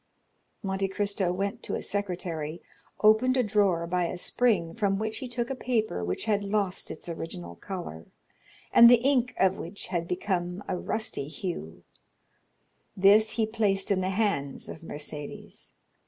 [0.63, 2.57] Monte Cristo went to a secretaire,
[3.03, 6.89] opened a drawer by a spring, from which he took a paper which had lost
[6.89, 8.07] its original color,
[8.73, 11.83] and the ink of which had become of a rusty hue—this
[13.29, 15.73] he placed in the hands of Mercédès.